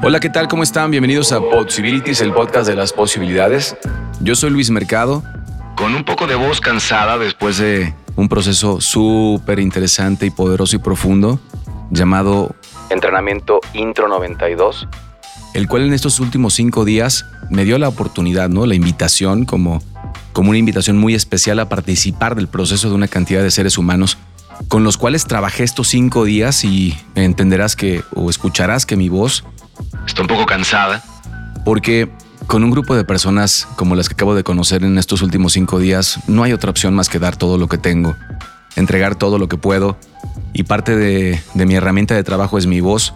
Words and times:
Hola, 0.00 0.20
¿qué 0.20 0.30
tal? 0.30 0.46
¿Cómo 0.46 0.62
están? 0.62 0.92
Bienvenidos 0.92 1.32
a 1.32 1.40
Possibilities, 1.40 2.20
el 2.20 2.32
podcast 2.32 2.68
de 2.68 2.76
las 2.76 2.92
posibilidades. 2.92 3.76
Yo 4.20 4.36
soy 4.36 4.50
Luis 4.50 4.70
Mercado, 4.70 5.24
con 5.76 5.94
un 5.94 6.04
poco 6.04 6.28
de 6.28 6.36
voz 6.36 6.60
cansada 6.60 7.18
después 7.18 7.58
de 7.58 7.94
un 8.14 8.28
proceso 8.28 8.80
súper 8.80 9.58
interesante 9.58 10.24
y 10.24 10.30
poderoso 10.30 10.76
y 10.76 10.78
profundo 10.78 11.40
llamado 11.90 12.54
Entrenamiento 12.90 13.60
Intro 13.74 14.08
92, 14.08 14.86
el 15.54 15.66
cual 15.66 15.82
en 15.82 15.92
estos 15.92 16.20
últimos 16.20 16.54
cinco 16.54 16.84
días 16.84 17.26
me 17.50 17.64
dio 17.64 17.76
la 17.78 17.88
oportunidad, 17.88 18.48
¿no? 18.48 18.66
La 18.66 18.76
invitación 18.76 19.46
como, 19.46 19.82
como 20.32 20.50
una 20.50 20.58
invitación 20.58 20.96
muy 20.96 21.14
especial 21.14 21.58
a 21.58 21.68
participar 21.68 22.36
del 22.36 22.46
proceso 22.46 22.88
de 22.88 22.94
una 22.94 23.08
cantidad 23.08 23.42
de 23.42 23.50
seres 23.50 23.76
humanos 23.76 24.16
con 24.68 24.84
los 24.84 24.96
cuales 24.96 25.24
trabajé 25.24 25.64
estos 25.64 25.88
cinco 25.88 26.24
días 26.24 26.64
y 26.64 26.96
entenderás 27.14 27.76
que 27.76 28.02
o 28.14 28.30
escucharás 28.30 28.86
que 28.86 28.96
mi 28.96 29.08
voz 29.08 29.44
está 30.06 30.22
un 30.22 30.28
poco 30.28 30.46
cansada. 30.46 31.02
Porque 31.64 32.08
con 32.46 32.64
un 32.64 32.70
grupo 32.70 32.96
de 32.96 33.04
personas 33.04 33.68
como 33.76 33.94
las 33.94 34.08
que 34.08 34.14
acabo 34.14 34.34
de 34.34 34.42
conocer 34.42 34.82
en 34.82 34.98
estos 34.98 35.22
últimos 35.22 35.52
cinco 35.52 35.78
días, 35.78 36.20
no 36.26 36.42
hay 36.42 36.52
otra 36.52 36.70
opción 36.70 36.94
más 36.94 37.08
que 37.08 37.18
dar 37.18 37.36
todo 37.36 37.58
lo 37.58 37.68
que 37.68 37.78
tengo, 37.78 38.16
entregar 38.76 39.16
todo 39.16 39.38
lo 39.38 39.48
que 39.48 39.56
puedo. 39.56 39.98
Y 40.54 40.62
parte 40.62 40.96
de, 40.96 41.40
mi 41.54 41.74
herramienta 41.74 42.14
de 42.14 42.24
trabajo 42.24 42.58
es 42.58 42.66
mi 42.66 42.80
voz. 42.80 43.12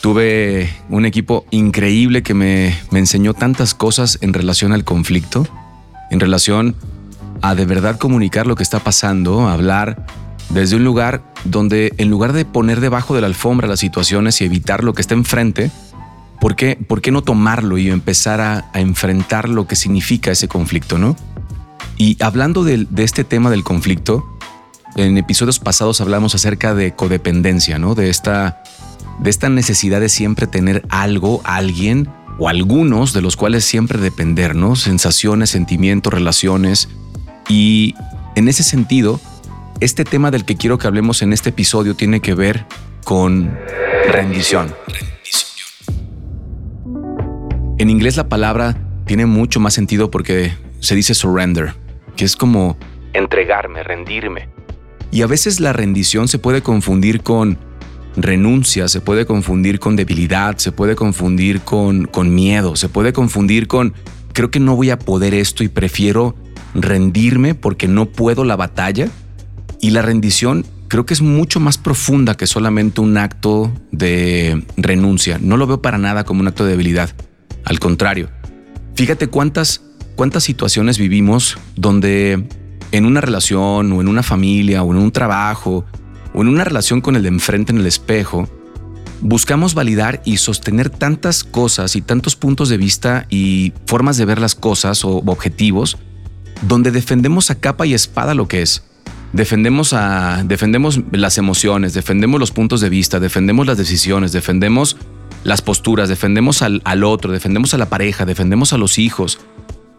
Tuve 0.00 0.68
un 0.88 1.06
equipo 1.06 1.44
increíble 1.50 2.22
que 2.22 2.34
me, 2.34 2.76
me 2.90 2.98
enseñó 2.98 3.34
tantas 3.34 3.74
cosas 3.74 4.18
en 4.20 4.32
relación 4.32 4.72
al 4.72 4.84
conflicto, 4.84 5.46
en 6.10 6.18
relación 6.20 6.74
a 7.42 7.54
de 7.54 7.66
verdad 7.66 7.98
comunicar 7.98 8.46
lo 8.46 8.56
que 8.56 8.62
está 8.62 8.80
pasando, 8.80 9.48
hablar 9.48 10.06
desde 10.50 10.76
un 10.76 10.84
lugar 10.84 11.22
donde 11.44 11.94
en 11.96 12.10
lugar 12.10 12.32
de 12.32 12.44
poner 12.44 12.80
debajo 12.80 13.14
de 13.14 13.20
la 13.20 13.26
alfombra 13.28 13.68
las 13.68 13.80
situaciones 13.80 14.40
y 14.40 14.44
evitar 14.44 14.84
lo 14.84 14.92
que 14.92 15.00
está 15.00 15.14
enfrente, 15.14 15.70
¿por 16.40 16.56
qué, 16.56 16.76
por 16.76 17.00
qué 17.00 17.10
no 17.10 17.22
tomarlo 17.22 17.78
y 17.78 17.88
empezar 17.90 18.40
a, 18.40 18.70
enfrentar 18.74 19.48
lo 19.48 19.66
que 19.66 19.76
significa 19.76 20.30
ese 20.30 20.48
conflicto, 20.48 20.98
no? 20.98 21.16
Y 21.96 22.16
hablando 22.22 22.64
de, 22.64 22.86
este 22.96 23.24
tema 23.24 23.50
del 23.50 23.62
conflicto, 23.62 24.24
en 24.96 25.18
episodios 25.18 25.58
pasados 25.58 26.00
hablamos 26.00 26.34
acerca 26.34 26.74
de 26.74 26.94
codependencia, 26.94 27.78
¿no? 27.78 27.94
De 27.94 28.10
esta, 28.10 28.62
de 29.20 29.30
esta 29.30 29.48
necesidad 29.48 30.00
de 30.00 30.08
siempre 30.08 30.46
tener 30.46 30.84
algo, 30.88 31.42
alguien 31.44 32.08
o 32.38 32.48
algunos 32.48 33.12
de 33.12 33.20
los 33.20 33.36
cuales 33.36 33.64
siempre 33.66 33.98
depender, 34.00 34.56
¿no? 34.56 34.76
Sensaciones, 34.76 35.50
sentimientos, 35.50 36.12
relaciones. 36.12 36.88
Y 37.48 37.94
en 38.34 38.48
ese 38.48 38.62
sentido, 38.62 39.20
este 39.80 40.04
tema 40.04 40.30
del 40.30 40.44
que 40.44 40.56
quiero 40.56 40.76
que 40.78 40.86
hablemos 40.86 41.22
en 41.22 41.32
este 41.32 41.50
episodio 41.50 41.94
tiene 41.94 42.20
que 42.20 42.34
ver 42.34 42.66
con 43.04 43.58
rendición. 44.08 44.74
En 47.78 47.88
inglés 47.88 48.16
la 48.18 48.28
palabra 48.28 48.76
tiene 49.06 49.24
mucho 49.24 49.58
más 49.58 49.72
sentido 49.72 50.10
porque 50.10 50.52
se 50.80 50.94
dice 50.94 51.14
surrender, 51.14 51.74
que 52.14 52.26
es 52.26 52.36
como 52.36 52.76
entregarme, 53.14 53.82
rendirme. 53.82 54.48
Y 55.10 55.22
a 55.22 55.26
veces 55.26 55.60
la 55.60 55.72
rendición 55.72 56.28
se 56.28 56.38
puede 56.38 56.62
confundir 56.62 57.22
con 57.22 57.58
renuncia, 58.16 58.86
se 58.86 59.00
puede 59.00 59.24
confundir 59.24 59.80
con 59.80 59.96
debilidad, 59.96 60.58
se 60.58 60.72
puede 60.72 60.94
confundir 60.94 61.62
con, 61.62 62.04
con 62.04 62.34
miedo, 62.34 62.76
se 62.76 62.90
puede 62.90 63.14
confundir 63.14 63.66
con 63.66 63.94
creo 64.34 64.50
que 64.50 64.60
no 64.60 64.76
voy 64.76 64.90
a 64.90 64.98
poder 64.98 65.32
esto 65.32 65.64
y 65.64 65.68
prefiero 65.68 66.36
rendirme 66.74 67.54
porque 67.54 67.88
no 67.88 68.06
puedo 68.06 68.44
la 68.44 68.56
batalla 68.56 69.08
y 69.80 69.90
la 69.90 70.02
rendición 70.02 70.66
creo 70.88 71.06
que 71.06 71.14
es 71.14 71.22
mucho 71.22 71.60
más 71.60 71.78
profunda 71.78 72.36
que 72.36 72.46
solamente 72.46 73.00
un 73.00 73.16
acto 73.16 73.72
de 73.92 74.64
renuncia. 74.76 75.38
No 75.40 75.56
lo 75.56 75.66
veo 75.66 75.80
para 75.80 75.98
nada 75.98 76.24
como 76.24 76.40
un 76.40 76.48
acto 76.48 76.64
de 76.64 76.70
debilidad. 76.70 77.10
Al 77.64 77.78
contrario, 77.78 78.28
fíjate 78.94 79.28
cuántas, 79.28 79.82
cuántas 80.16 80.42
situaciones 80.44 80.98
vivimos 80.98 81.58
donde 81.76 82.46
en 82.92 83.06
una 83.06 83.20
relación 83.20 83.92
o 83.92 84.00
en 84.00 84.08
una 84.08 84.22
familia 84.22 84.82
o 84.82 84.92
en 84.92 84.98
un 84.98 85.12
trabajo 85.12 85.84
o 86.34 86.42
en 86.42 86.48
una 86.48 86.64
relación 86.64 87.00
con 87.00 87.16
el 87.16 87.22
de 87.22 87.28
enfrente 87.28 87.72
en 87.72 87.78
el 87.78 87.86
espejo, 87.86 88.48
buscamos 89.20 89.74
validar 89.74 90.20
y 90.24 90.38
sostener 90.38 90.90
tantas 90.90 91.44
cosas 91.44 91.94
y 91.94 92.02
tantos 92.02 92.36
puntos 92.36 92.68
de 92.68 92.78
vista 92.78 93.26
y 93.30 93.72
formas 93.86 94.16
de 94.16 94.24
ver 94.24 94.40
las 94.40 94.54
cosas 94.54 95.04
o 95.04 95.18
objetivos 95.18 95.98
donde 96.62 96.90
defendemos 96.90 97.50
a 97.50 97.60
capa 97.60 97.86
y 97.86 97.94
espada 97.94 98.34
lo 98.34 98.48
que 98.48 98.62
es 98.62 98.89
defendemos, 99.32 99.92
a, 99.92 100.42
defendemos 100.44 101.00
las 101.12 101.38
emociones, 101.38 101.94
defendemos 101.94 102.40
los 102.40 102.50
puntos 102.50 102.80
de 102.80 102.88
vista, 102.88 103.20
defendemos 103.20 103.66
las 103.66 103.78
decisiones, 103.78 104.32
defendemos 104.32 104.96
las 105.44 105.62
posturas, 105.62 106.08
defendemos 106.08 106.62
al, 106.62 106.82
al, 106.84 107.04
otro, 107.04 107.32
defendemos 107.32 107.74
a 107.74 107.78
la 107.78 107.88
pareja, 107.88 108.26
defendemos 108.26 108.72
a 108.72 108.78
los 108.78 108.98
hijos, 108.98 109.40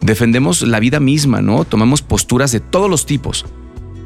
defendemos 0.01 0.61
la 0.61 0.79
vida 0.79 0.99
misma, 0.99 1.41
¿no? 1.41 1.65
Tomamos 1.65 2.01
posturas 2.01 2.51
de 2.51 2.59
todos 2.59 2.89
los 2.89 3.05
tipos. 3.05 3.45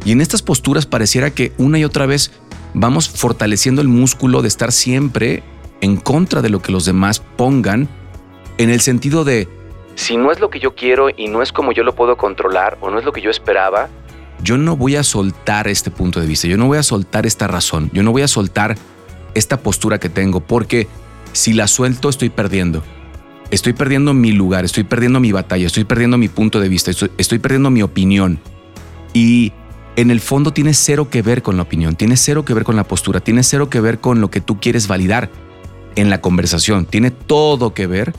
Y 0.05 0.11
en 0.11 0.21
estas 0.21 0.41
posturas 0.41 0.85
pareciera 0.85 1.31
que 1.31 1.51
una 1.57 1.79
y 1.79 1.83
otra 1.83 2.05
vez 2.05 2.31
vamos 2.73 3.09
fortaleciendo 3.09 3.81
el 3.81 3.87
músculo 3.87 4.41
de 4.41 4.47
estar 4.47 4.71
siempre 4.71 5.43
en 5.81 5.97
contra 5.97 6.41
de 6.41 6.49
lo 6.49 6.61
que 6.61 6.71
los 6.71 6.85
demás 6.85 7.21
pongan, 7.35 7.89
en 8.57 8.69
el 8.69 8.81
sentido 8.81 9.25
de, 9.25 9.49
si 9.95 10.17
no 10.17 10.31
es 10.31 10.39
lo 10.39 10.49
que 10.49 10.59
yo 10.59 10.75
quiero 10.75 11.09
y 11.09 11.27
no 11.29 11.41
es 11.41 11.51
como 11.51 11.71
yo 11.71 11.83
lo 11.83 11.95
puedo 11.95 12.17
controlar 12.17 12.77
o 12.81 12.89
no 12.89 12.99
es 12.99 13.05
lo 13.05 13.13
que 13.13 13.21
yo 13.21 13.31
esperaba, 13.31 13.89
yo 14.45 14.59
no 14.59 14.77
voy 14.77 14.95
a 14.95 15.03
soltar 15.03 15.67
este 15.67 15.89
punto 15.89 16.21
de 16.21 16.27
vista, 16.27 16.47
yo 16.47 16.55
no 16.55 16.67
voy 16.67 16.77
a 16.77 16.83
soltar 16.83 17.25
esta 17.25 17.47
razón, 17.47 17.89
yo 17.93 18.03
no 18.03 18.11
voy 18.11 18.21
a 18.21 18.27
soltar 18.27 18.77
esta 19.33 19.59
postura 19.59 19.99
que 19.99 20.07
tengo, 20.07 20.39
porque 20.39 20.87
si 21.33 21.51
la 21.51 21.67
suelto 21.67 22.07
estoy 22.09 22.29
perdiendo. 22.29 22.83
Estoy 23.51 23.73
perdiendo 23.73 24.13
mi 24.13 24.31
lugar, 24.31 24.63
estoy 24.63 24.83
perdiendo 24.83 25.19
mi 25.19 25.31
batalla, 25.31 25.65
estoy 25.65 25.83
perdiendo 25.83 26.17
mi 26.17 26.29
punto 26.29 26.59
de 26.59 26.69
vista, 26.69 26.91
estoy, 26.91 27.39
perdiendo 27.39 27.69
mi 27.69 27.81
opinión. 27.81 28.39
Y 29.13 29.51
en 29.95 30.11
el 30.11 30.19
fondo 30.19 30.51
tiene 30.51 30.73
cero 30.73 31.09
que 31.09 31.21
ver 31.21 31.41
con 31.41 31.57
la 31.57 31.63
opinión, 31.63 31.95
tiene 31.95 32.15
cero 32.15 32.45
que 32.45 32.53
ver 32.53 32.63
con 32.63 32.75
la 32.75 32.83
postura, 32.83 33.19
tiene 33.19 33.43
cero 33.43 33.69
que 33.69 33.81
ver 33.81 33.99
con 33.99 34.21
lo 34.21 34.29
que 34.29 34.41
tú 34.41 34.59
quieres 34.59 34.87
validar 34.87 35.31
en 35.95 36.09
la 36.09 36.21
conversación, 36.21 36.85
tiene 36.85 37.11
todo 37.11 37.73
que 37.73 37.87
ver 37.87 38.13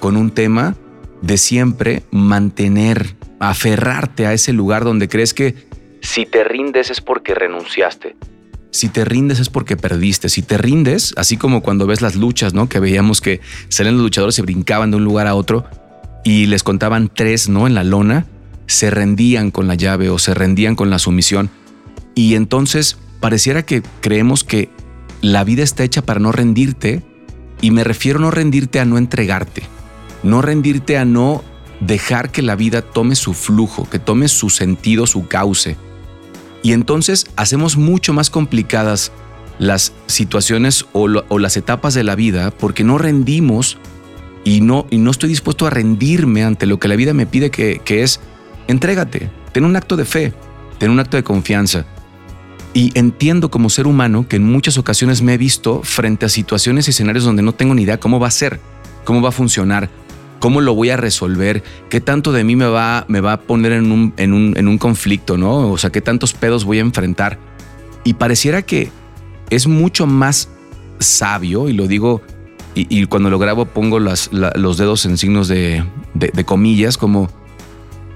con 0.00 0.16
un 0.16 0.30
tema 0.30 0.76
de 1.22 1.38
siempre 1.38 2.02
mantener 2.10 3.16
aferrarte 3.40 4.26
a 4.26 4.32
ese 4.32 4.52
lugar 4.52 4.84
donde 4.84 5.08
crees 5.08 5.34
que 5.34 5.67
si 6.00 6.26
te 6.26 6.44
rindes 6.44 6.90
es 6.90 7.00
porque 7.00 7.34
renunciaste. 7.34 8.16
Si 8.70 8.88
te 8.88 9.04
rindes 9.04 9.40
es 9.40 9.48
porque 9.48 9.76
perdiste. 9.76 10.28
Si 10.28 10.42
te 10.42 10.58
rindes, 10.58 11.14
así 11.16 11.36
como 11.36 11.62
cuando 11.62 11.86
ves 11.86 12.02
las 12.02 12.16
luchas, 12.16 12.54
¿no? 12.54 12.68
Que 12.68 12.80
veíamos 12.80 13.20
que 13.20 13.40
salen 13.68 13.94
los 13.94 14.02
luchadores 14.02 14.34
se 14.34 14.42
brincaban 14.42 14.90
de 14.90 14.98
un 14.98 15.04
lugar 15.04 15.26
a 15.26 15.34
otro 15.34 15.64
y 16.24 16.46
les 16.46 16.62
contaban 16.62 17.10
tres, 17.12 17.48
¿no? 17.48 17.66
En 17.66 17.74
la 17.74 17.84
lona, 17.84 18.26
se 18.66 18.90
rendían 18.90 19.50
con 19.50 19.66
la 19.66 19.74
llave 19.74 20.10
o 20.10 20.18
se 20.18 20.34
rendían 20.34 20.76
con 20.76 20.90
la 20.90 20.98
sumisión. 20.98 21.50
Y 22.14 22.34
entonces 22.34 22.98
pareciera 23.20 23.64
que 23.64 23.82
creemos 24.00 24.44
que 24.44 24.68
la 25.22 25.44
vida 25.44 25.62
está 25.62 25.84
hecha 25.84 26.02
para 26.02 26.20
no 26.20 26.32
rendirte 26.32 27.02
y 27.60 27.70
me 27.70 27.84
refiero 27.84 28.18
a 28.18 28.22
no 28.22 28.30
rendirte 28.30 28.78
a 28.78 28.84
no 28.84 28.98
entregarte, 28.98 29.62
no 30.22 30.42
rendirte 30.42 30.98
a 30.98 31.04
no 31.04 31.42
dejar 31.80 32.30
que 32.30 32.42
la 32.42 32.56
vida 32.56 32.82
tome 32.82 33.16
su 33.16 33.34
flujo, 33.34 33.88
que 33.88 33.98
tome 33.98 34.28
su 34.28 34.50
sentido, 34.50 35.06
su 35.06 35.26
cauce. 35.26 35.76
Y 36.68 36.74
entonces 36.74 37.26
hacemos 37.36 37.78
mucho 37.78 38.12
más 38.12 38.28
complicadas 38.28 39.10
las 39.58 39.94
situaciones 40.06 40.84
o, 40.92 41.08
las 41.08 41.56
etapas 41.56 41.94
de 41.94 42.04
la 42.04 42.14
vida 42.14 42.50
porque 42.50 42.84
no 42.84 42.98
rendimos 42.98 43.78
y 44.44 44.60
no, 44.60 44.86
y 44.90 44.98
no 44.98 45.10
estoy 45.10 45.30
dispuesto 45.30 45.66
a 45.66 45.70
rendirme 45.70 46.44
ante 46.44 46.66
lo 46.66 46.78
que 46.78 46.88
la 46.88 46.96
vida 46.96 47.14
me 47.14 47.24
pide 47.24 47.50
que, 47.50 47.80
que 47.82 48.02
es 48.02 48.20
entrégate, 48.66 49.30
ten 49.52 49.64
un 49.64 49.76
acto 49.76 49.96
de 49.96 50.04
fe, 50.04 50.34
ten 50.76 50.90
un 50.90 51.00
acto 51.00 51.16
de 51.16 51.22
confianza. 51.22 51.86
Y 52.74 52.92
entiendo 52.98 53.50
como 53.50 53.70
ser 53.70 53.86
humano 53.86 54.28
que 54.28 54.36
en 54.36 54.44
muchas 54.44 54.76
ocasiones 54.76 55.22
me 55.22 55.32
he 55.32 55.38
visto 55.38 55.80
frente 55.82 56.26
a 56.26 56.28
situaciones 56.28 56.86
y 56.86 56.90
escenarios 56.90 57.24
donde 57.24 57.42
no 57.42 57.54
tengo 57.54 57.74
ni 57.74 57.84
idea 57.84 57.98
cómo 57.98 58.20
va 58.20 58.28
a 58.28 58.30
ser, 58.30 58.60
cómo 59.04 59.22
va 59.22 59.30
a 59.30 59.32
funcionar, 59.32 59.88
¿Cómo 60.40 60.60
lo 60.60 60.74
voy 60.74 60.90
a 60.90 60.96
resolver? 60.96 61.62
¿Qué 61.90 62.00
tanto 62.00 62.32
de 62.32 62.44
mí 62.44 62.56
me 62.56 62.66
va, 62.66 63.04
me 63.08 63.20
va 63.20 63.32
a 63.34 63.40
poner 63.40 63.72
en 63.72 63.90
un, 63.90 64.14
en, 64.16 64.32
un, 64.32 64.54
en 64.56 64.68
un 64.68 64.78
conflicto, 64.78 65.36
no? 65.36 65.70
O 65.70 65.78
sea, 65.78 65.90
¿qué 65.90 66.00
tantos 66.00 66.32
pedos 66.32 66.64
voy 66.64 66.78
a 66.78 66.82
enfrentar? 66.82 67.38
Y 68.04 68.14
pareciera 68.14 68.62
que 68.62 68.90
es 69.50 69.66
mucho 69.66 70.06
más 70.06 70.48
sabio, 70.98 71.68
y 71.68 71.72
lo 71.72 71.86
digo, 71.86 72.22
y, 72.74 73.06
cuando 73.06 73.28
lo 73.28 73.38
grabo 73.40 73.64
pongo 73.66 73.98
las, 73.98 74.30
los 74.32 74.76
dedos 74.76 75.04
en 75.04 75.18
signos 75.18 75.48
de, 75.48 75.84
de, 76.14 76.44
comillas, 76.44 76.96
como, 76.96 77.28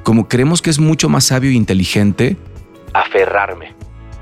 como 0.04 0.28
creemos 0.28 0.62
que 0.62 0.70
es 0.70 0.78
mucho 0.78 1.08
más 1.08 1.24
sabio 1.24 1.50
e 1.50 1.54
inteligente 1.54 2.36
aferrarme. 2.92 3.74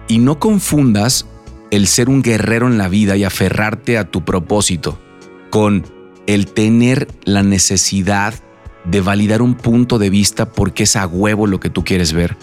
Y 0.08 0.18
no 0.18 0.38
confundas 0.38 1.26
el 1.70 1.86
ser 1.86 2.08
un 2.08 2.22
guerrero 2.22 2.68
en 2.68 2.78
la 2.78 2.88
vida 2.88 3.16
y 3.16 3.24
aferrarte 3.24 3.98
a 3.98 4.10
tu 4.10 4.24
propósito 4.24 4.98
con 5.50 5.84
el 6.34 6.46
tener 6.46 7.08
la 7.24 7.42
necesidad 7.42 8.34
de 8.84 9.00
validar 9.00 9.42
un 9.42 9.56
punto 9.56 9.98
de 9.98 10.10
vista 10.10 10.52
porque 10.52 10.84
es 10.84 10.94
a 10.94 11.06
huevo 11.06 11.48
lo 11.48 11.58
que 11.58 11.70
tú 11.70 11.84
quieres 11.84 12.12
ver 12.12 12.36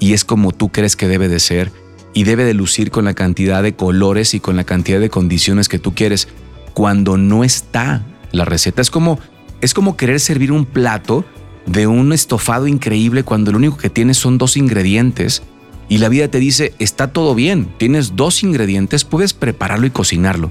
y 0.00 0.12
es 0.12 0.24
como 0.24 0.50
tú 0.50 0.70
crees 0.70 0.96
que 0.96 1.06
debe 1.06 1.28
de 1.28 1.38
ser 1.38 1.70
y 2.14 2.24
debe 2.24 2.44
de 2.44 2.54
lucir 2.54 2.90
con 2.90 3.04
la 3.04 3.14
cantidad 3.14 3.62
de 3.62 3.76
colores 3.76 4.34
y 4.34 4.40
con 4.40 4.56
la 4.56 4.64
cantidad 4.64 4.98
de 4.98 5.08
condiciones 5.08 5.68
que 5.68 5.78
tú 5.78 5.94
quieres, 5.94 6.26
cuando 6.74 7.16
no 7.16 7.44
está 7.44 8.04
la 8.32 8.44
receta. 8.44 8.82
Es 8.82 8.90
como, 8.90 9.20
es 9.60 9.72
como 9.72 9.96
querer 9.96 10.18
servir 10.18 10.50
un 10.50 10.64
plato 10.64 11.24
de 11.66 11.86
un 11.86 12.12
estofado 12.12 12.66
increíble 12.66 13.22
cuando 13.22 13.52
lo 13.52 13.58
único 13.58 13.76
que 13.76 13.90
tienes 13.90 14.16
son 14.16 14.36
dos 14.36 14.56
ingredientes 14.56 15.42
y 15.88 15.98
la 15.98 16.08
vida 16.08 16.28
te 16.28 16.40
dice, 16.40 16.74
está 16.80 17.12
todo 17.12 17.36
bien, 17.36 17.68
tienes 17.78 18.16
dos 18.16 18.42
ingredientes, 18.42 19.04
puedes 19.04 19.32
prepararlo 19.32 19.86
y 19.86 19.90
cocinarlo. 19.90 20.50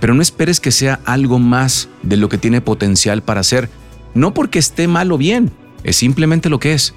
Pero 0.00 0.14
no 0.14 0.22
esperes 0.22 0.60
que 0.60 0.70
sea 0.70 1.00
algo 1.04 1.38
más 1.38 1.88
de 2.02 2.16
lo 2.16 2.28
que 2.28 2.38
tiene 2.38 2.60
potencial 2.60 3.22
para 3.22 3.42
ser, 3.42 3.68
no 4.14 4.34
porque 4.34 4.58
esté 4.58 4.88
mal 4.88 5.12
o 5.12 5.18
bien, 5.18 5.50
es 5.84 5.96
simplemente 5.96 6.48
lo 6.48 6.58
que 6.58 6.74
es. 6.74 6.94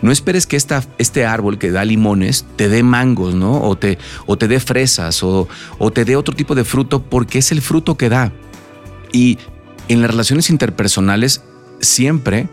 No 0.00 0.10
esperes 0.10 0.46
que 0.46 0.56
esta, 0.56 0.84
este 0.98 1.24
árbol 1.24 1.58
que 1.58 1.70
da 1.70 1.84
limones 1.84 2.44
te 2.56 2.68
dé 2.68 2.82
mangos, 2.82 3.36
¿no? 3.36 3.62
O 3.62 3.76
te, 3.76 3.98
o 4.26 4.36
te 4.36 4.48
dé 4.48 4.58
fresas 4.58 5.22
o, 5.22 5.48
o 5.78 5.90
te 5.92 6.04
dé 6.04 6.16
otro 6.16 6.34
tipo 6.34 6.56
de 6.56 6.64
fruto 6.64 7.02
porque 7.02 7.38
es 7.38 7.52
el 7.52 7.62
fruto 7.62 7.96
que 7.96 8.08
da. 8.08 8.32
Y 9.12 9.38
en 9.88 10.02
las 10.02 10.10
relaciones 10.10 10.50
interpersonales 10.50 11.42
siempre 11.80 12.48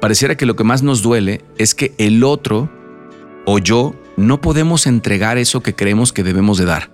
pareciera 0.00 0.36
que 0.36 0.46
lo 0.46 0.56
que 0.56 0.64
más 0.64 0.82
nos 0.82 1.02
duele 1.02 1.44
es 1.58 1.76
que 1.76 1.94
el 1.98 2.24
otro 2.24 2.68
o 3.46 3.58
yo 3.60 3.94
no 4.16 4.40
podemos 4.40 4.86
entregar 4.86 5.38
eso 5.38 5.62
que 5.62 5.74
creemos 5.74 6.12
que 6.12 6.24
debemos 6.24 6.58
de 6.58 6.64
dar. 6.64 6.90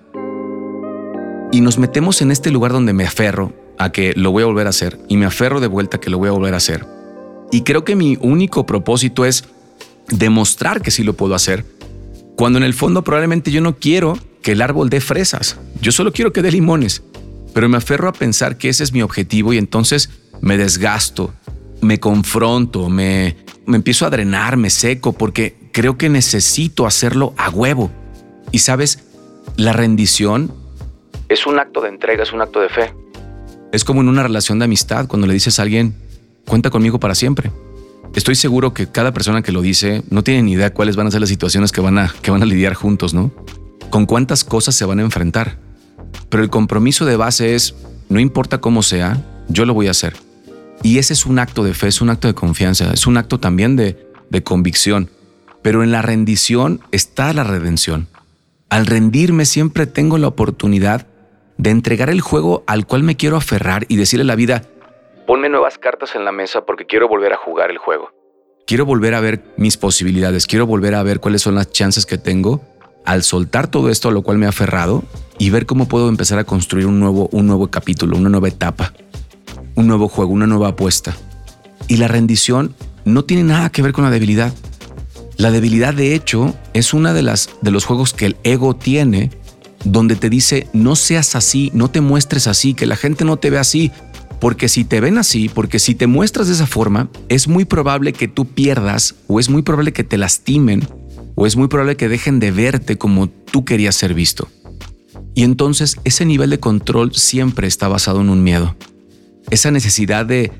Y 1.52 1.60
nos 1.60 1.78
metemos 1.78 2.22
en 2.22 2.30
este 2.30 2.50
lugar 2.50 2.72
donde 2.72 2.92
me 2.92 3.04
aferro 3.04 3.52
a 3.78 3.92
que 3.92 4.12
lo 4.14 4.30
voy 4.30 4.42
a 4.42 4.46
volver 4.46 4.66
a 4.66 4.70
hacer 4.70 4.98
y 5.08 5.16
me 5.16 5.26
aferro 5.26 5.60
de 5.60 5.66
vuelta 5.66 5.96
a 5.96 6.00
que 6.00 6.10
lo 6.10 6.18
voy 6.18 6.28
a 6.28 6.32
volver 6.32 6.54
a 6.54 6.58
hacer. 6.58 6.86
Y 7.52 7.62
creo 7.62 7.84
que 7.84 7.96
mi 7.96 8.18
único 8.20 8.66
propósito 8.66 9.24
es 9.24 9.44
demostrar 10.08 10.82
que 10.82 10.90
sí 10.90 11.02
lo 11.02 11.14
puedo 11.14 11.34
hacer, 11.34 11.64
cuando 12.36 12.58
en 12.58 12.64
el 12.64 12.74
fondo 12.74 13.02
probablemente 13.02 13.50
yo 13.50 13.60
no 13.60 13.76
quiero 13.76 14.18
que 14.42 14.52
el 14.52 14.62
árbol 14.62 14.90
dé 14.90 15.00
fresas, 15.00 15.56
yo 15.80 15.90
solo 15.90 16.12
quiero 16.12 16.32
que 16.32 16.42
dé 16.42 16.52
limones, 16.52 17.02
pero 17.54 17.68
me 17.68 17.78
aferro 17.78 18.08
a 18.08 18.12
pensar 18.12 18.58
que 18.58 18.68
ese 18.68 18.84
es 18.84 18.92
mi 18.92 19.02
objetivo 19.02 19.52
y 19.52 19.58
entonces 19.58 20.10
me 20.40 20.58
desgasto, 20.58 21.32
me 21.80 21.98
confronto, 21.98 22.88
me, 22.88 23.36
me 23.64 23.76
empiezo 23.76 24.06
a 24.06 24.10
drenar, 24.10 24.56
me 24.56 24.70
seco, 24.70 25.12
porque 25.12 25.56
creo 25.72 25.96
que 25.96 26.08
necesito 26.08 26.86
hacerlo 26.86 27.34
a 27.36 27.50
huevo. 27.50 27.90
Y 28.52 28.58
sabes, 28.60 29.04
la 29.56 29.72
rendición 29.72 30.52
es 31.28 31.46
un 31.46 31.58
acto 31.58 31.80
de 31.80 31.88
entrega, 31.88 32.22
es 32.22 32.32
un 32.32 32.40
acto 32.40 32.60
de 32.60 32.68
fe. 32.68 32.94
Es 33.72 33.84
como 33.84 34.00
en 34.00 34.08
una 34.08 34.22
relación 34.22 34.58
de 34.58 34.64
amistad 34.64 35.06
cuando 35.06 35.26
le 35.26 35.34
dices 35.34 35.58
a 35.58 35.62
alguien, 35.62 35.94
cuenta 36.46 36.70
conmigo 36.70 37.00
para 37.00 37.14
siempre. 37.14 37.50
Estoy 38.14 38.34
seguro 38.34 38.72
que 38.72 38.86
cada 38.86 39.12
persona 39.12 39.42
que 39.42 39.52
lo 39.52 39.60
dice 39.60 40.02
no 40.08 40.22
tiene 40.22 40.42
ni 40.42 40.52
idea 40.52 40.72
cuáles 40.72 40.96
van 40.96 41.06
a 41.06 41.10
ser 41.10 41.20
las 41.20 41.28
situaciones 41.28 41.72
que 41.72 41.80
van 41.80 41.98
a, 41.98 42.14
que 42.22 42.30
van 42.30 42.42
a 42.42 42.46
lidiar 42.46 42.74
juntos, 42.74 43.12
¿no? 43.12 43.30
Con 43.90 44.06
cuántas 44.06 44.44
cosas 44.44 44.74
se 44.74 44.84
van 44.84 45.00
a 45.00 45.02
enfrentar. 45.02 45.58
Pero 46.30 46.42
el 46.42 46.50
compromiso 46.50 47.04
de 47.04 47.16
base 47.16 47.54
es, 47.54 47.74
no 48.08 48.20
importa 48.20 48.58
cómo 48.58 48.82
sea, 48.82 49.22
yo 49.48 49.66
lo 49.66 49.74
voy 49.74 49.88
a 49.88 49.90
hacer. 49.90 50.14
Y 50.82 50.98
ese 50.98 51.12
es 51.12 51.26
un 51.26 51.38
acto 51.38 51.64
de 51.64 51.74
fe, 51.74 51.88
es 51.88 52.00
un 52.00 52.10
acto 52.10 52.28
de 52.28 52.34
confianza, 52.34 52.92
es 52.92 53.06
un 53.06 53.16
acto 53.16 53.38
también 53.38 53.76
de, 53.76 54.08
de 54.30 54.42
convicción. 54.42 55.10
Pero 55.62 55.82
en 55.82 55.90
la 55.90 56.02
rendición 56.02 56.80
está 56.92 57.32
la 57.32 57.44
redención. 57.44 58.08
Al 58.70 58.86
rendirme 58.86 59.44
siempre 59.44 59.86
tengo 59.86 60.16
la 60.18 60.28
oportunidad 60.28 61.06
de 61.58 61.70
entregar 61.70 62.10
el 62.10 62.20
juego 62.20 62.64
al 62.66 62.86
cual 62.86 63.02
me 63.02 63.16
quiero 63.16 63.36
aferrar 63.36 63.86
y 63.88 63.96
decirle 63.96 64.22
a 64.22 64.26
la 64.26 64.36
vida, 64.36 64.62
ponme 65.26 65.48
nuevas 65.48 65.78
cartas 65.78 66.14
en 66.14 66.24
la 66.24 66.32
mesa 66.32 66.64
porque 66.64 66.86
quiero 66.86 67.08
volver 67.08 67.32
a 67.32 67.36
jugar 67.36 67.70
el 67.70 67.78
juego. 67.78 68.10
Quiero 68.66 68.84
volver 68.84 69.14
a 69.14 69.20
ver 69.20 69.44
mis 69.56 69.76
posibilidades, 69.76 70.46
quiero 70.46 70.66
volver 70.66 70.94
a 70.94 71.02
ver 71.02 71.20
cuáles 71.20 71.42
son 71.42 71.54
las 71.54 71.70
chances 71.70 72.04
que 72.04 72.18
tengo 72.18 72.62
al 73.04 73.22
soltar 73.22 73.68
todo 73.68 73.88
esto 73.88 74.08
a 74.08 74.12
lo 74.12 74.22
cual 74.22 74.38
me 74.38 74.46
he 74.46 74.48
aferrado 74.48 75.04
y 75.38 75.50
ver 75.50 75.66
cómo 75.66 75.86
puedo 75.86 76.08
empezar 76.08 76.38
a 76.38 76.44
construir 76.44 76.86
un 76.86 76.98
nuevo, 76.98 77.28
un 77.32 77.46
nuevo 77.46 77.68
capítulo, 77.68 78.16
una 78.16 78.28
nueva 78.28 78.48
etapa, 78.48 78.92
un 79.76 79.86
nuevo 79.86 80.08
juego, 80.08 80.32
una 80.32 80.46
nueva 80.46 80.68
apuesta. 80.68 81.16
Y 81.88 81.98
la 81.98 82.08
rendición 82.08 82.74
no 83.04 83.24
tiene 83.24 83.44
nada 83.44 83.70
que 83.70 83.82
ver 83.82 83.92
con 83.92 84.04
la 84.04 84.10
debilidad. 84.10 84.52
La 85.36 85.50
debilidad, 85.50 85.94
de 85.94 86.14
hecho, 86.14 86.54
es 86.72 86.94
una 86.94 87.12
de 87.12 87.22
las 87.22 87.50
de 87.60 87.70
los 87.70 87.84
juegos 87.84 88.12
que 88.12 88.26
el 88.26 88.36
ego 88.42 88.74
tiene, 88.74 89.30
donde 89.86 90.16
te 90.16 90.28
dice 90.28 90.66
no 90.72 90.96
seas 90.96 91.34
así, 91.36 91.70
no 91.72 91.88
te 91.88 92.00
muestres 92.00 92.46
así, 92.46 92.74
que 92.74 92.86
la 92.86 92.96
gente 92.96 93.24
no 93.24 93.36
te 93.36 93.50
ve 93.50 93.58
así, 93.58 93.92
porque 94.40 94.68
si 94.68 94.84
te 94.84 95.00
ven 95.00 95.16
así, 95.16 95.48
porque 95.48 95.78
si 95.78 95.94
te 95.94 96.06
muestras 96.06 96.48
de 96.48 96.54
esa 96.54 96.66
forma, 96.66 97.08
es 97.28 97.48
muy 97.48 97.64
probable 97.64 98.12
que 98.12 98.28
tú 98.28 98.46
pierdas 98.46 99.14
o 99.28 99.40
es 99.40 99.48
muy 99.48 99.62
probable 99.62 99.92
que 99.92 100.04
te 100.04 100.18
lastimen 100.18 100.86
o 101.34 101.46
es 101.46 101.56
muy 101.56 101.68
probable 101.68 101.96
que 101.96 102.08
dejen 102.08 102.40
de 102.40 102.50
verte 102.50 102.98
como 102.98 103.28
tú 103.28 103.64
querías 103.64 103.94
ser 103.94 104.14
visto. 104.14 104.48
Y 105.34 105.44
entonces 105.44 105.96
ese 106.04 106.24
nivel 106.24 106.50
de 106.50 106.60
control 106.60 107.14
siempre 107.14 107.66
está 107.66 107.88
basado 107.88 108.20
en 108.20 108.30
un 108.30 108.42
miedo. 108.42 108.74
Esa 109.50 109.70
necesidad 109.70 110.26
de, 110.26 110.52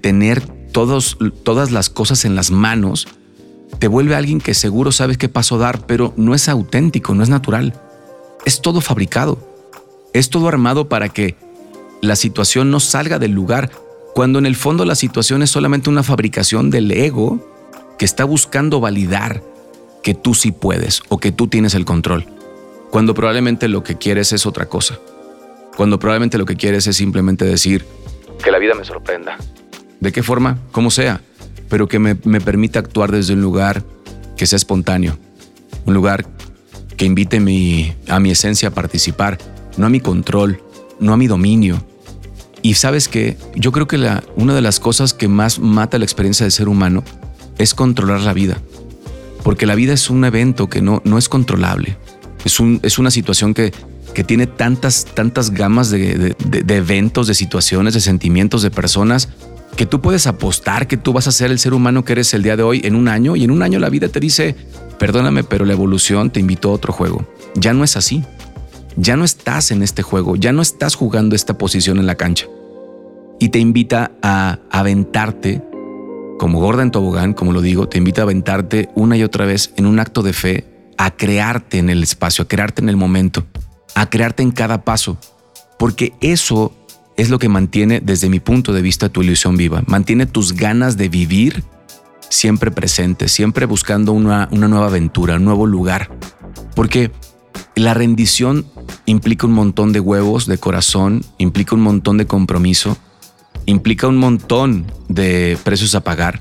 tener 0.00 0.42
todas 0.72 1.70
las 1.72 1.90
cosas 1.90 2.24
en 2.24 2.34
las 2.34 2.50
manos 2.50 3.08
te 3.78 3.88
vuelve 3.88 4.14
alguien 4.14 4.40
que 4.40 4.54
seguro 4.54 4.92
sabes 4.92 5.18
qué 5.18 5.28
paso 5.28 5.58
dar, 5.58 5.86
pero 5.86 6.12
no 6.16 6.34
es 6.34 6.48
auténtico, 6.48 7.14
no 7.14 7.22
es 7.22 7.28
natural. 7.28 7.74
Es 8.48 8.62
todo 8.62 8.80
fabricado. 8.80 9.36
Es 10.14 10.30
todo 10.30 10.48
armado 10.48 10.88
para 10.88 11.10
que 11.10 11.36
la 12.00 12.16
situación 12.16 12.70
no 12.70 12.80
salga 12.80 13.18
del 13.18 13.32
lugar, 13.32 13.70
cuando 14.14 14.38
en 14.38 14.46
el 14.46 14.56
fondo 14.56 14.86
la 14.86 14.94
situación 14.94 15.42
es 15.42 15.50
solamente 15.50 15.90
una 15.90 16.02
fabricación 16.02 16.70
del 16.70 16.90
ego 16.90 17.46
que 17.98 18.06
está 18.06 18.24
buscando 18.24 18.80
validar 18.80 19.42
que 20.02 20.14
tú 20.14 20.32
sí 20.32 20.50
puedes 20.50 21.02
o 21.10 21.18
que 21.18 21.30
tú 21.30 21.48
tienes 21.48 21.74
el 21.74 21.84
control, 21.84 22.24
cuando 22.90 23.12
probablemente 23.12 23.68
lo 23.68 23.84
que 23.84 23.98
quieres 23.98 24.32
es 24.32 24.46
otra 24.46 24.64
cosa, 24.64 24.98
cuando 25.76 25.98
probablemente 25.98 26.38
lo 26.38 26.46
que 26.46 26.56
quieres 26.56 26.86
es 26.86 26.96
simplemente 26.96 27.44
decir 27.44 27.84
que 28.42 28.50
la 28.50 28.58
vida 28.58 28.74
me 28.74 28.86
sorprenda. 28.86 29.36
¿De 30.00 30.10
qué 30.10 30.22
forma? 30.22 30.56
Como 30.72 30.90
sea, 30.90 31.20
pero 31.68 31.86
que 31.86 31.98
me, 31.98 32.14
permita 32.14 32.78
actuar 32.78 33.12
desde 33.12 33.34
un 33.34 33.42
lugar 33.42 33.82
que 34.38 34.46
sea 34.46 34.56
espontáneo, 34.56 35.18
un 35.84 35.92
lugar 35.92 36.24
que 36.98 37.06
invite 37.06 37.38
a 38.08 38.20
mi 38.20 38.30
esencia 38.30 38.68
a 38.68 38.72
participar, 38.72 39.38
no 39.78 39.86
a 39.86 39.88
mi 39.88 40.00
control, 40.00 40.60
no 41.00 41.14
a 41.14 41.16
mi 41.16 41.26
dominio. 41.26 41.82
Y 42.60 42.74
sabes 42.74 43.08
que 43.08 43.36
yo 43.54 43.72
creo 43.72 43.86
que 43.86 43.96
una 44.36 44.54
de 44.54 44.60
las 44.60 44.80
cosas 44.80 45.14
que 45.14 45.28
más 45.28 45.58
mata 45.58 45.98
la 45.98 46.04
experiencia 46.04 46.44
del 46.44 46.52
ser 46.52 46.68
humano 46.68 47.04
es 47.56 47.72
controlar 47.72 48.20
la 48.20 48.32
vida. 48.32 48.60
Porque 49.44 49.64
la 49.64 49.76
vida 49.76 49.94
es 49.94 50.10
un 50.10 50.24
evento 50.24 50.68
que 50.68 50.82
no, 50.82 51.00
no 51.04 51.16
es 51.18 51.28
controlable. 51.28 51.96
Es, 52.44 52.60
un, 52.60 52.80
es 52.82 52.98
una 52.98 53.10
situación 53.10 53.54
que, 53.54 53.72
que 54.12 54.24
tiene 54.24 54.46
tantas, 54.46 55.06
tantas 55.06 55.52
gamas 55.52 55.90
de, 55.90 56.34
de 56.38 56.76
eventos, 56.76 57.28
de 57.28 57.34
situaciones, 57.34 57.94
de 57.94 58.00
sentimientos, 58.00 58.62
de 58.62 58.70
personas 58.70 59.28
que 59.78 59.86
tú 59.86 60.00
puedes 60.00 60.26
apostar 60.26 60.88
que 60.88 60.96
tú 60.96 61.12
vas 61.12 61.28
a 61.28 61.32
ser 61.32 61.52
el 61.52 61.60
ser 61.60 61.72
humano 61.72 62.04
que 62.04 62.12
eres 62.12 62.34
el 62.34 62.42
día 62.42 62.56
de 62.56 62.64
hoy 62.64 62.80
en 62.82 62.96
un 62.96 63.06
año 63.06 63.36
y 63.36 63.44
en 63.44 63.52
un 63.52 63.62
año 63.62 63.78
la 63.78 63.88
vida 63.88 64.08
te 64.08 64.18
dice, 64.18 64.56
perdóname, 64.98 65.44
pero 65.44 65.64
la 65.64 65.72
evolución 65.72 66.30
te 66.30 66.40
invitó 66.40 66.70
a 66.70 66.72
otro 66.72 66.92
juego. 66.92 67.26
Ya 67.54 67.72
no 67.72 67.84
es 67.84 67.96
así. 67.96 68.24
Ya 68.96 69.16
no 69.16 69.24
estás 69.24 69.70
en 69.70 69.82
este 69.82 70.02
juego, 70.02 70.34
ya 70.34 70.52
no 70.52 70.60
estás 70.60 70.96
jugando 70.96 71.36
esta 71.36 71.56
posición 71.56 71.98
en 71.98 72.06
la 72.06 72.16
cancha. 72.16 72.46
Y 73.38 73.50
te 73.50 73.60
invita 73.60 74.10
a 74.22 74.58
aventarte, 74.72 75.62
como 76.36 76.58
gorda 76.58 76.82
en 76.82 76.90
tobogán, 76.90 77.32
como 77.32 77.52
lo 77.52 77.60
digo, 77.60 77.88
te 77.88 77.98
invita 77.98 78.22
a 78.22 78.24
aventarte 78.24 78.88
una 78.96 79.16
y 79.16 79.22
otra 79.22 79.46
vez 79.46 79.72
en 79.76 79.86
un 79.86 80.00
acto 80.00 80.22
de 80.22 80.32
fe, 80.32 80.64
a 80.96 81.12
crearte 81.12 81.78
en 81.78 81.90
el 81.90 82.02
espacio, 82.02 82.42
a 82.42 82.48
crearte 82.48 82.82
en 82.82 82.88
el 82.88 82.96
momento, 82.96 83.46
a 83.94 84.10
crearte 84.10 84.42
en 84.42 84.50
cada 84.50 84.82
paso. 84.82 85.16
Porque 85.78 86.12
eso 86.20 86.72
es 87.16 87.30
lo 87.30 87.38
que 87.38 87.48
mantiene 87.48 88.00
desde 88.00 88.28
mi 88.28 88.40
punto 88.40 88.72
de 88.72 88.82
vista 88.82 89.08
tu 89.08 89.22
ilusión 89.22 89.56
viva. 89.56 89.84
Mantiene 89.86 90.26
tus 90.26 90.54
ganas 90.54 90.96
de 90.96 91.08
vivir 91.08 91.62
siempre 92.28 92.70
presentes, 92.70 93.32
siempre 93.32 93.66
buscando 93.66 94.12
una, 94.12 94.48
una 94.50 94.68
nueva 94.68 94.86
aventura, 94.86 95.36
un 95.36 95.44
nuevo 95.44 95.66
lugar. 95.66 96.10
Porque 96.74 97.10
la 97.74 97.94
rendición 97.94 98.66
implica 99.06 99.46
un 99.46 99.52
montón 99.52 99.92
de 99.92 100.00
huevos, 100.00 100.46
de 100.46 100.58
corazón, 100.58 101.24
implica 101.38 101.74
un 101.74 101.82
montón 101.82 102.18
de 102.18 102.26
compromiso, 102.26 102.96
implica 103.66 104.06
un 104.06 104.16
montón 104.16 104.86
de 105.08 105.58
precios 105.64 105.94
a 105.94 106.00
pagar 106.00 106.40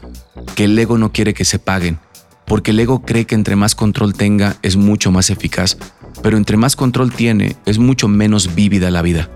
que 0.55 0.65
el 0.65 0.77
ego 0.77 0.97
no 0.97 1.11
quiere 1.11 1.33
que 1.33 1.45
se 1.45 1.59
paguen, 1.59 1.99
porque 2.45 2.71
el 2.71 2.79
ego 2.79 3.01
cree 3.03 3.25
que 3.25 3.35
entre 3.35 3.55
más 3.55 3.75
control 3.75 4.13
tenga 4.13 4.57
es 4.61 4.75
mucho 4.75 5.11
más 5.11 5.29
eficaz, 5.29 5.77
pero 6.21 6.37
entre 6.37 6.57
más 6.57 6.75
control 6.75 7.11
tiene 7.11 7.55
es 7.65 7.77
mucho 7.79 8.07
menos 8.07 8.55
vívida 8.55 8.91
la 8.91 9.01
vida 9.01 9.29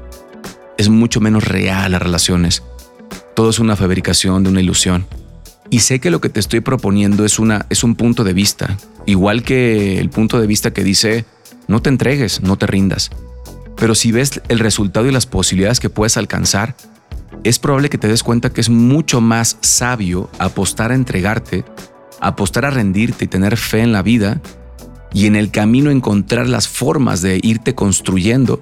es 0.81 0.89
mucho 0.89 1.21
menos 1.21 1.47
real 1.47 1.91
las 1.91 2.01
relaciones. 2.01 2.63
Todo 3.35 3.51
es 3.51 3.59
una 3.59 3.75
fabricación 3.75 4.43
de 4.43 4.49
una 4.49 4.61
ilusión. 4.61 5.05
Y 5.71 5.79
sé 5.79 5.99
que 5.99 6.11
lo 6.11 6.19
que 6.19 6.29
te 6.29 6.41
estoy 6.41 6.59
proponiendo 6.59 7.23
es, 7.23 7.39
una, 7.39 7.65
es 7.69 7.85
un 7.85 7.95
punto 7.95 8.25
de 8.25 8.33
vista, 8.33 8.77
igual 9.05 9.41
que 9.41 9.99
el 9.99 10.09
punto 10.09 10.39
de 10.39 10.45
vista 10.45 10.71
que 10.71 10.83
dice, 10.83 11.23
no 11.69 11.81
te 11.81 11.89
entregues, 11.89 12.41
no 12.41 12.57
te 12.57 12.67
rindas. 12.67 13.09
Pero 13.77 13.95
si 13.95 14.11
ves 14.11 14.41
el 14.49 14.59
resultado 14.59 15.07
y 15.07 15.11
las 15.11 15.25
posibilidades 15.25 15.79
que 15.79 15.89
puedes 15.89 16.17
alcanzar, 16.17 16.75
es 17.45 17.57
probable 17.57 17.89
que 17.89 17.97
te 17.97 18.09
des 18.09 18.21
cuenta 18.21 18.51
que 18.51 18.59
es 18.59 18.69
mucho 18.69 19.21
más 19.21 19.57
sabio 19.61 20.29
apostar 20.39 20.91
a 20.91 20.95
entregarte, 20.95 21.63
apostar 22.19 22.65
a 22.65 22.69
rendirte 22.69 23.23
y 23.23 23.29
tener 23.29 23.55
fe 23.55 23.79
en 23.79 23.93
la 23.93 24.01
vida 24.01 24.41
y 25.13 25.25
en 25.25 25.37
el 25.37 25.51
camino 25.51 25.89
encontrar 25.89 26.47
las 26.47 26.67
formas 26.67 27.21
de 27.21 27.39
irte 27.41 27.75
construyendo 27.75 28.61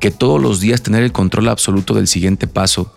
que 0.00 0.10
todos 0.10 0.40
los 0.40 0.60
días 0.60 0.82
tener 0.82 1.02
el 1.02 1.12
control 1.12 1.48
absoluto 1.48 1.94
del 1.94 2.06
siguiente 2.06 2.46
paso, 2.46 2.94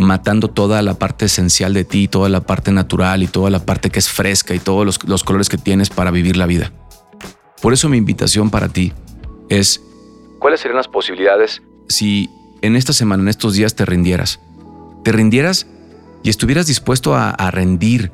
matando 0.00 0.48
toda 0.48 0.82
la 0.82 0.94
parte 0.94 1.26
esencial 1.26 1.74
de 1.74 1.84
ti, 1.84 2.08
toda 2.08 2.28
la 2.28 2.40
parte 2.40 2.72
natural 2.72 3.22
y 3.22 3.26
toda 3.26 3.50
la 3.50 3.64
parte 3.64 3.90
que 3.90 3.98
es 3.98 4.08
fresca 4.08 4.54
y 4.54 4.58
todos 4.58 4.86
los, 4.86 5.02
los 5.06 5.24
colores 5.24 5.48
que 5.48 5.58
tienes 5.58 5.90
para 5.90 6.10
vivir 6.10 6.36
la 6.36 6.46
vida. 6.46 6.72
Por 7.60 7.72
eso 7.72 7.88
mi 7.88 7.98
invitación 7.98 8.50
para 8.50 8.68
ti 8.68 8.92
es, 9.48 9.82
¿cuáles 10.38 10.60
serían 10.60 10.78
las 10.78 10.88
posibilidades 10.88 11.62
si 11.88 12.30
en 12.62 12.76
esta 12.76 12.92
semana, 12.92 13.22
en 13.22 13.28
estos 13.28 13.54
días 13.54 13.74
te 13.74 13.84
rindieras? 13.84 14.40
Te 15.04 15.12
rindieras 15.12 15.66
y 16.22 16.30
estuvieras 16.30 16.66
dispuesto 16.66 17.14
a, 17.14 17.30
a 17.30 17.50
rendir 17.50 18.12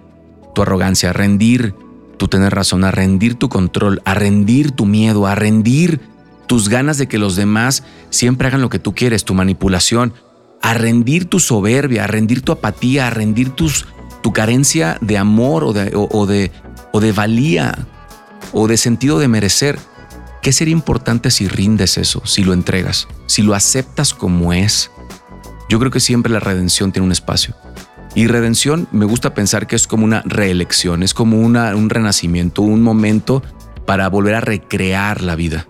tu 0.55 0.63
arrogancia, 0.63 1.11
a 1.11 1.13
rendir 1.13 1.75
tu 2.17 2.29
tener 2.29 2.55
razón, 2.55 2.85
a 2.85 2.91
rendir 2.91 3.37
tu 3.37 3.49
control, 3.49 4.03
a 4.05 4.15
rendir 4.15 4.73
tu 4.73 4.87
miedo, 4.87 5.27
a 5.27 5.35
rendir 5.35 6.01
tus 6.47 6.69
ganas 6.69 6.99
de 6.99 7.07
que 7.07 7.19
los 7.19 7.37
demás 7.37 7.85
siempre 8.11 8.49
hagan 8.49 8.63
lo 8.63 8.71
que 8.71 8.79
tú 8.79 8.95
quieres, 8.95 9.25
tu 9.25 9.35
manipulación, 9.35 10.15
a 10.63 10.75
rendir 10.75 11.27
tu 11.27 11.41
soberbia, 11.41 12.05
a 12.05 12.07
rendir 12.07 12.43
tu 12.43 12.53
apatía, 12.53 13.07
a 13.07 13.11
rendir 13.11 13.51
tus, 13.51 13.87
tu 14.23 14.33
carencia 14.33 14.99
de 15.01 15.19
amor 15.19 15.65
o 15.65 15.73
de, 15.73 15.93
o, 15.95 16.27
de, 16.27 16.51
o 16.93 17.01
de 17.01 17.13
valía 17.13 17.87
o 18.53 18.69
de 18.69 18.77
sentido 18.77 19.19
de 19.19 19.29
merecer. 19.29 19.79
¿Qué 20.43 20.53
sería 20.53 20.73
importante 20.73 21.31
si 21.31 21.49
rindes 21.49 21.99
eso, 21.99 22.23
si 22.25 22.45
lo 22.45 22.53
entregas, 22.53 23.09
si 23.27 23.43
lo 23.43 23.55
aceptas 23.55 24.15
como 24.15 24.53
es? 24.53 24.91
Yo 25.69 25.79
creo 25.79 25.91
que 25.91 26.01
siempre 26.01 26.33
la 26.33 26.41
redención 26.41 26.93
tiene 26.93 27.07
un 27.07 27.13
espacio. 27.13 27.55
Y 28.15 28.29
redención 28.29 28.89
me 28.93 29.05
gusta 29.05 29.35
pensar 29.35 29.67
que 29.67 29.77
es 29.77 29.87
como 29.87 30.05
una 30.05 30.23
reelección, 30.25 31.03
es 31.03 31.13
como 31.13 31.39
una, 31.41 31.75
un 31.77 31.91
renacimiento, 31.91 32.63
un 32.63 32.83
momento 32.83 33.43
para 33.85 34.09
volver 34.09 34.35
a 34.35 34.41
recrear 34.41 35.23
la 35.23 35.37
vida 35.37 35.69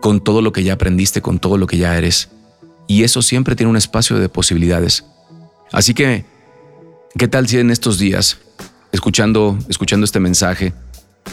con 0.00 0.20
todo 0.20 0.42
lo 0.42 0.52
que 0.52 0.62
ya 0.62 0.74
aprendiste, 0.74 1.22
con 1.22 1.38
todo 1.38 1.58
lo 1.58 1.66
que 1.66 1.78
ya 1.78 1.96
eres. 1.96 2.30
Y 2.86 3.02
eso 3.02 3.22
siempre 3.22 3.56
tiene 3.56 3.70
un 3.70 3.76
espacio 3.76 4.18
de 4.18 4.28
posibilidades. 4.28 5.04
Así 5.72 5.94
que, 5.94 6.24
¿qué 7.18 7.28
tal 7.28 7.48
si 7.48 7.58
en 7.58 7.70
estos 7.70 7.98
días, 7.98 8.38
escuchando, 8.92 9.58
escuchando 9.68 10.04
este 10.04 10.20
mensaje, 10.20 10.72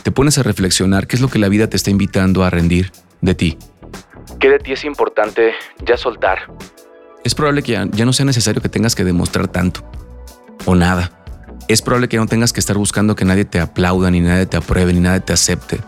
te 0.01 0.11
pones 0.11 0.37
a 0.37 0.43
reflexionar 0.43 1.07
qué 1.07 1.15
es 1.15 1.21
lo 1.21 1.27
que 1.27 1.39
la 1.39 1.49
vida 1.49 1.67
te 1.67 1.77
está 1.77 1.91
invitando 1.91 2.43
a 2.43 2.49
rendir 2.49 2.91
de 3.21 3.35
ti? 3.35 3.57
¿Qué 4.39 4.49
de 4.49 4.59
ti 4.59 4.71
es 4.73 4.83
importante 4.83 5.53
ya 5.85 5.97
soltar? 5.97 6.51
Es 7.23 7.35
probable 7.35 7.61
que 7.61 7.73
ya, 7.73 7.87
ya 7.91 8.05
no 8.05 8.13
sea 8.13 8.25
necesario 8.25 8.61
que 8.61 8.69
tengas 8.69 8.95
que 8.95 9.03
demostrar 9.03 9.47
tanto 9.47 9.89
o 10.65 10.75
nada. 10.75 11.11
Es 11.67 11.81
probable 11.81 12.09
que 12.09 12.17
no 12.17 12.25
tengas 12.25 12.51
que 12.51 12.59
estar 12.59 12.77
buscando 12.77 13.15
que 13.15 13.23
nadie 13.23 13.45
te 13.45 13.59
aplauda, 13.59 14.11
ni 14.11 14.19
nadie 14.19 14.45
te 14.45 14.57
apruebe, 14.57 14.91
ni 14.91 14.99
nadie 14.99 15.21
te 15.21 15.31
acepte. 15.31 15.79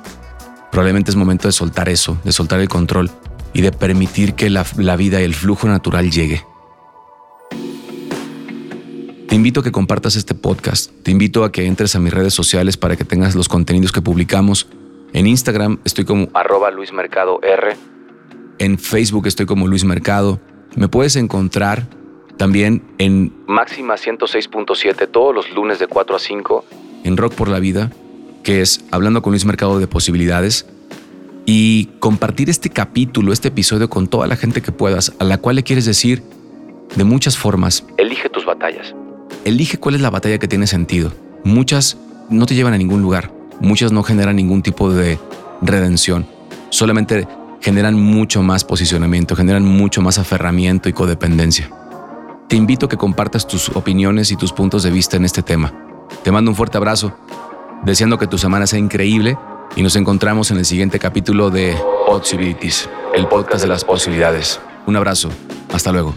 Probablemente 0.71 1.11
es 1.11 1.17
momento 1.17 1.47
de 1.47 1.51
soltar 1.51 1.89
eso, 1.89 2.17
de 2.23 2.31
soltar 2.31 2.59
el 2.59 2.69
control 2.69 3.11
y 3.55 3.61
de 3.61 3.71
permitir 3.71 4.33
que 4.33 4.49
la, 4.49 4.63
vida 4.97 5.21
y 5.21 5.23
el 5.23 5.33
flujo 5.33 5.69
natural 5.69 6.11
llegue. 6.11 6.45
Te 9.29 9.33
invito 9.33 9.61
a 9.61 9.63
que 9.63 9.71
compartas 9.71 10.17
este 10.17 10.35
podcast. 10.35 10.91
Te 11.03 11.11
invito 11.11 11.45
a 11.45 11.53
que 11.53 11.65
entres 11.65 11.95
a 11.95 12.01
mis 12.01 12.13
redes 12.13 12.33
sociales 12.33 12.75
para 12.75 12.97
que 12.97 13.05
tengas 13.05 13.33
los 13.33 13.47
contenidos 13.47 13.93
que 13.93 14.01
publicamos. 14.01 14.67
En 15.13 15.25
Instagram 15.25 15.79
estoy 15.85 16.03
como 16.03 16.27
arroba 16.33 16.69
Luis 16.69 16.91
Mercado 16.91 17.39
R. 17.41 17.77
En 18.59 18.77
Facebook 18.77 19.25
estoy 19.25 19.45
como 19.45 19.67
Luis 19.67 19.85
Mercado. 19.85 20.41
Me 20.75 20.89
puedes 20.89 21.15
encontrar 21.15 21.87
también 22.35 22.83
en 22.97 23.33
Máxima 23.47 23.95
106.7 23.95 25.09
todos 25.09 25.33
los 25.33 25.49
lunes 25.51 25.79
de 25.79 25.87
4 25.87 26.17
a 26.17 26.19
5 26.19 26.65
en 27.05 27.15
Rock 27.15 27.33
por 27.35 27.47
la 27.47 27.59
Vida 27.59 27.89
que 28.45 28.61
es 28.61 28.85
Hablando 28.91 29.23
con 29.23 29.31
Luis 29.31 29.43
Mercado 29.43 29.79
de 29.79 29.87
Posibilidades, 29.87 30.67
y 31.45 31.85
compartir 31.99 32.49
este 32.49 32.69
capítulo, 32.69 33.31
este 33.31 33.49
episodio 33.49 33.89
con 33.89 34.07
toda 34.07 34.27
la 34.27 34.35
gente 34.35 34.61
que 34.61 34.71
puedas, 34.71 35.13
a 35.19 35.23
la 35.23 35.37
cual 35.37 35.57
le 35.57 35.63
quieres 35.63 35.85
decir 35.85 36.23
de 36.95 37.03
muchas 37.03 37.37
formas. 37.37 37.85
Elige 37.97 38.29
tus 38.29 38.45
batallas. 38.45 38.95
Elige 39.43 39.77
cuál 39.77 39.95
es 39.95 40.01
la 40.01 40.09
batalla 40.09 40.39
que 40.39 40.47
tiene 40.47 40.67
sentido. 40.67 41.11
Muchas 41.43 41.97
no 42.29 42.45
te 42.45 42.55
llevan 42.55 42.73
a 42.73 42.77
ningún 42.77 43.01
lugar, 43.01 43.31
muchas 43.59 43.91
no 43.91 44.01
generan 44.01 44.35
ningún 44.35 44.63
tipo 44.63 44.91
de 44.91 45.19
redención, 45.61 46.25
solamente 46.69 47.27
generan 47.61 47.95
mucho 47.95 48.41
más 48.41 48.63
posicionamiento, 48.63 49.35
generan 49.35 49.63
mucho 49.63 50.01
más 50.01 50.17
aferramiento 50.17 50.89
y 50.89 50.93
codependencia. 50.93 51.69
Te 52.47 52.55
invito 52.55 52.87
a 52.87 52.89
que 52.89 52.97
compartas 52.97 53.47
tus 53.47 53.69
opiniones 53.69 54.31
y 54.31 54.35
tus 54.35 54.53
puntos 54.53 54.83
de 54.83 54.91
vista 54.91 55.17
en 55.17 55.25
este 55.25 55.41
tema. 55.41 55.73
Te 56.23 56.31
mando 56.31 56.51
un 56.51 56.55
fuerte 56.55 56.77
abrazo 56.77 57.15
deseando 57.83 58.17
que 58.17 58.27
tu 58.27 58.37
semana 58.37 58.67
sea 58.67 58.79
increíble 58.79 59.37
y 59.75 59.83
nos 59.83 59.95
encontramos 59.95 60.51
en 60.51 60.57
el 60.57 60.65
siguiente 60.65 60.99
capítulo 60.99 61.49
de 61.49 61.75
Possibilities, 62.07 62.89
el 63.13 63.27
podcast 63.27 63.61
de 63.61 63.67
las 63.67 63.83
posibilidades. 63.83 64.59
Un 64.85 64.95
abrazo, 64.95 65.29
hasta 65.73 65.91
luego. 65.91 66.13